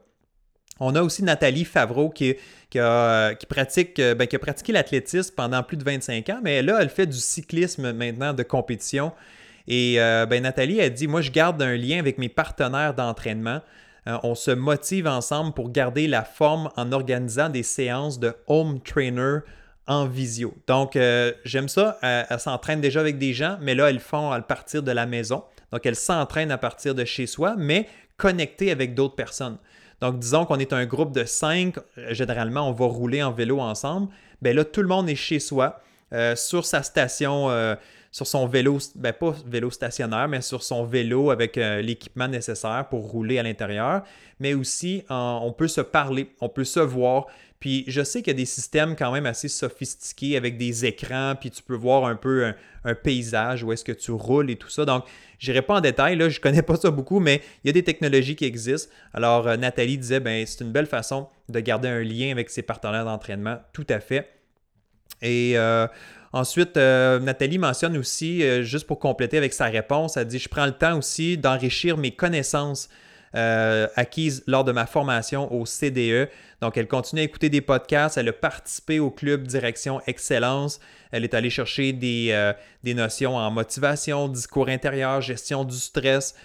[0.80, 2.36] On a aussi Nathalie Favreau qui,
[3.49, 6.89] pratique, euh, ben, qui a pratiqué l'athlétisme pendant plus de 25 ans, mais là, elle
[6.89, 9.12] fait du cyclisme maintenant de compétition.
[9.67, 13.62] Et euh, ben, Nathalie a dit Moi, je garde un lien avec mes partenaires d'entraînement.
[14.08, 18.80] Euh, on se motive ensemble pour garder la forme en organisant des séances de home
[18.82, 19.39] trainer
[19.86, 20.54] en visio.
[20.67, 21.98] Donc, euh, j'aime ça.
[22.02, 25.43] Elle, s'entraîne déjà avec des gens, mais là, elles font à partir de la maison.
[25.72, 29.58] Donc, elle s'entraîne à partir de chez soi, mais connectée avec d'autres personnes.
[30.00, 31.76] Donc, disons qu'on est un groupe de cinq,
[32.10, 34.10] généralement, on va rouler en vélo ensemble.
[34.41, 35.82] Bien là, tout le monde est chez soi,
[36.13, 37.50] euh, sur sa station
[38.17, 42.88] sur son vélo, ben pas vélo stationnaire, mais sur son vélo avec euh, l'équipement nécessaire
[42.89, 44.01] pour rouler à l'intérieur.
[44.39, 47.27] Mais aussi, on peut se parler, on peut se voir.
[47.60, 51.36] Puis je sais qu'il y a des systèmes quand même assez sophistiqués avec des écrans,
[51.39, 52.53] puis tu peux voir un peu
[52.84, 54.84] un, paysage où est-ce que tu roules et tout ça.
[54.84, 55.03] Donc,
[55.38, 57.73] je n'irai pas en détail, je ne connais pas ça beaucoup, mais il y a
[57.73, 58.91] des technologies qui existent.
[59.13, 62.63] Alors, euh, Nathalie disait, ben, c'est une belle façon de garder un lien avec ses
[62.63, 64.27] partenaires d'entraînement, tout à fait.
[65.21, 65.88] Et euh,
[66.38, 70.47] Ensuite, euh, Nathalie mentionne aussi, euh, juste pour compléter avec sa réponse, elle dit Je
[70.47, 72.89] prends le temps aussi d'enrichir mes connaissances
[73.34, 76.30] euh, acquises lors de ma formation au CDE.
[76.62, 80.80] Donc, elle continue à écouter des podcasts, elle a participé au club Direction Excellence,
[81.12, 86.36] elle est allée chercher des, des notions en motivation, discours intérieur, gestion du stress,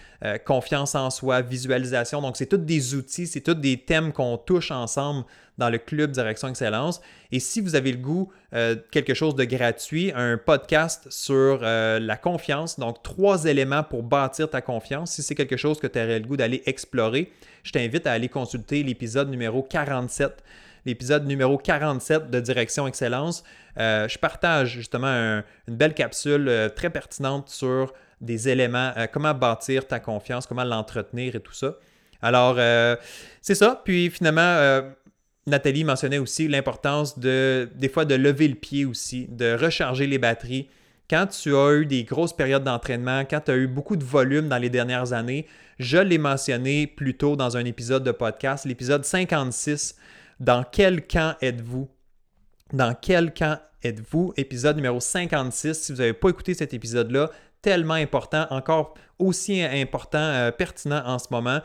[0.47, 2.23] confiance en soi, visualisation.
[2.23, 5.25] Donc, c'est tous des outils, c'est tous des thèmes qu'on touche ensemble
[5.63, 7.01] dans le club Direction Excellence.
[7.31, 12.01] Et si vous avez le goût, euh, quelque chose de gratuit, un podcast sur euh,
[12.01, 15.13] la confiance, donc trois éléments pour bâtir ta confiance.
[15.13, 17.31] Si c'est quelque chose que tu aurais le goût d'aller explorer,
[17.63, 20.43] je t'invite à aller consulter l'épisode numéro 47
[20.85, 23.45] l'épisode numéro 47 de Direction Excellence.
[23.79, 30.01] Euh, je partage justement une belle capsule très pertinente sur des éléments, comment bâtir ta
[30.01, 31.77] confiance, comment l'entretenir et tout ça.
[32.21, 32.57] Alors,
[33.41, 33.81] c'est ça.
[33.85, 34.83] Puis finalement,
[35.47, 40.19] Nathalie mentionnait aussi l'importance de, des fois, de lever le pied aussi, de recharger les
[40.19, 40.69] batteries.
[41.11, 44.49] Quand tu as eu des grosses périodes d'entraînement, quand tu as eu beaucoup de volume
[44.49, 45.47] dans les dernières années,
[45.79, 49.97] je l'ai mentionné plus tôt dans un épisode de podcast, l'épisode 56.
[50.39, 51.89] Dans quel camp êtes-vous?
[52.73, 54.33] Dans quel camp êtes-vous?
[54.37, 55.75] Épisode numéro 56.
[55.75, 57.31] Si vous n'avez pas écouté cet épisode-là,
[57.63, 61.61] tellement important, encore aussi important, euh, pertinent en ce moment.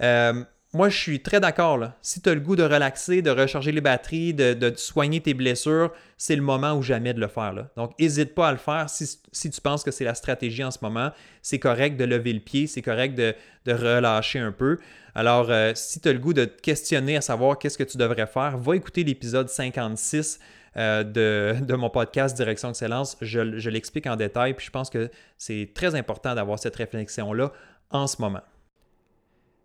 [0.00, 0.44] Euh,
[0.74, 1.90] moi, je suis très d'accord.
[2.00, 5.92] Si tu as le goût de relaxer, de recharger les batteries, de, soigner tes blessures,
[6.16, 7.54] c'est le moment ou jamais de le faire.
[7.76, 10.78] Donc, n'hésite pas à le faire si, tu penses que c'est la stratégie en ce
[10.80, 11.10] moment.
[11.42, 13.34] C'est correct de lever le pied, c'est correct de,
[13.66, 14.78] relâcher un peu.
[15.14, 17.98] Alors, euh, si tu as le goût de te questionner à savoir qu'est-ce que tu
[17.98, 20.40] devrais faire, va écouter l'épisode 56
[20.78, 23.18] euh, de, mon podcast Direction Excellence.
[23.20, 27.52] Je, je l'explique en détail, puis je pense que c'est très important d'avoir cette réflexion-là
[27.90, 28.40] en ce moment.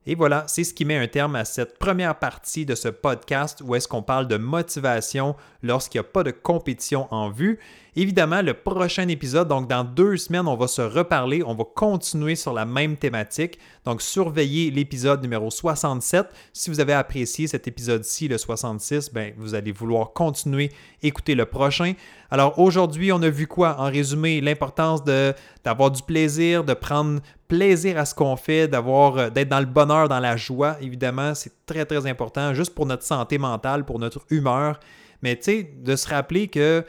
[0.10, 3.62] Et voilà, c'est ce qui met un terme à cette première partie de ce podcast
[3.62, 7.60] où est-ce qu'on parle de motivation lorsqu'il n'y a pas de compétition en vue.
[7.98, 12.36] Évidemment, le prochain épisode, donc dans deux semaines, on va se reparler, on va continuer
[12.36, 13.60] sur la même thématique.
[13.84, 16.28] Donc, surveillez l'épisode numéro 67.
[16.54, 20.72] Si vous avez apprécié cet épisode-ci, le 66, ben, vous allez vouloir continuer,
[21.04, 21.96] écouter le prochain.
[22.30, 23.80] Alors, aujourd'hui, on a vu quoi?
[23.80, 29.30] En résumé, l'importance d'avoir du plaisir, de prendre plaisir à ce qu'on fait, d'avoir, euh,
[29.30, 30.76] d'être dans le bonheur, dans la joie.
[30.82, 34.80] Évidemment, c'est très, très important, juste pour notre santé mentale, pour notre humeur.
[35.22, 36.84] Mais tu sais, de se rappeler que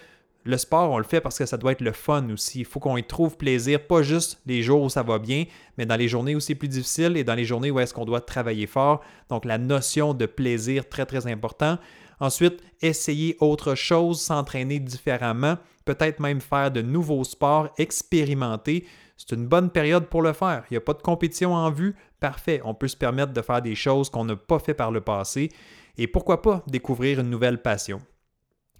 [0.45, 2.61] le sport, on le fait parce que ça doit être le fun aussi.
[2.61, 5.45] Il faut qu'on y trouve plaisir, pas juste les jours où ça va bien,
[5.76, 8.07] mais dans les journées où c'est plus difficile et dans les journées où est-ce qu'on
[8.07, 9.03] doit travailler fort.
[9.28, 11.78] Donc la notion de plaisir, très très important.
[12.21, 18.87] Ensuite, essayer autre chose, s'entraîner différemment, peut-être même faire de nouveaux sports, expérimenter.
[19.16, 20.64] C'est une bonne période pour le faire.
[20.71, 21.97] Il n'y a pas de compétition en vue.
[22.21, 22.61] Parfait.
[22.64, 25.51] On peut se permettre de faire des choses qu'on n'a pas fait par le passé.
[25.97, 28.01] Et pourquoi pas découvrir une nouvelle passion.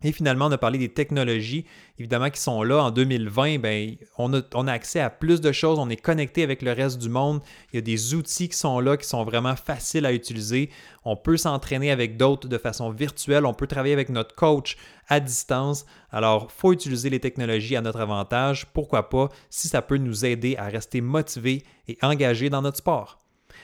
[0.03, 1.65] Et finalement, on a parlé des technologies,
[1.99, 3.59] évidemment, qui sont là en 2020.
[3.59, 6.73] Bien, on, a, on a accès à plus de choses, on est connecté avec le
[6.73, 7.41] reste du monde.
[7.73, 10.71] Il y a des outils qui sont là, qui sont vraiment faciles à utiliser.
[11.05, 13.45] On peut s'entraîner avec d'autres de façon virtuelle.
[13.45, 14.77] On peut travailler avec notre coach
[15.09, 15.85] à distance.
[16.13, 18.67] Alors, il faut utiliser les technologies à notre avantage.
[18.67, 23.19] Pourquoi pas, si ça peut nous aider à rester motivés et engagés dans notre sport.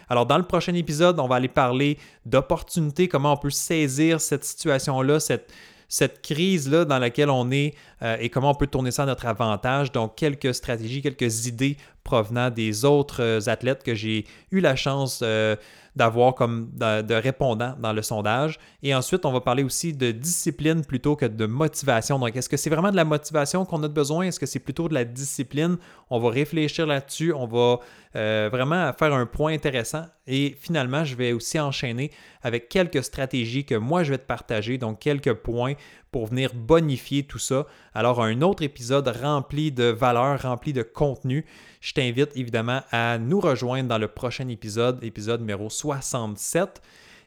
[0.08, 4.44] Alors, dans le prochain épisode, on va aller parler d'opportunités, comment on peut saisir cette
[4.44, 5.52] situation-là, cette,
[5.94, 9.26] cette crise-là dans laquelle on est euh, et comment on peut tourner ça à notre
[9.26, 9.92] avantage.
[9.92, 15.20] Donc, quelques stratégies, quelques idées provenant des autres euh, athlètes que j'ai eu la chance
[15.22, 15.54] euh,
[15.96, 18.58] d'avoir comme de, répondants dans le sondage.
[18.82, 22.18] Et ensuite, on va parler aussi de discipline plutôt que de motivation.
[22.18, 24.26] Donc, est-ce que c'est vraiment de la motivation qu'on a besoin?
[24.26, 25.76] Est-ce que c'est plutôt de la discipline?
[26.10, 27.32] On va réfléchir là-dessus.
[27.32, 27.78] On va
[28.16, 30.04] euh, vraiment faire un point intéressant.
[30.26, 32.10] Et finalement, je vais aussi enchaîner
[32.42, 34.78] avec quelques stratégies que moi, je vais te partager.
[34.78, 35.74] Donc, quelques points
[36.10, 37.66] pour venir bonifier tout ça.
[37.92, 41.44] Alors, un autre épisode rempli de valeurs, rempli de contenu.
[41.84, 46.80] Je t'invite évidemment à nous rejoindre dans le prochain épisode, épisode numéro 67.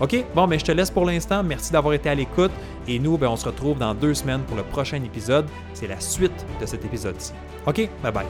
[0.00, 1.42] OK, bon, mais je te laisse pour l'instant.
[1.42, 2.52] Merci d'avoir été à l'écoute.
[2.86, 5.46] Et nous, ben, on se retrouve dans deux semaines pour le prochain épisode.
[5.72, 7.32] C'est la suite de cet épisode-ci.
[7.66, 8.26] OK, bye bye.